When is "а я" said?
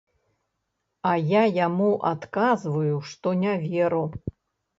1.09-1.43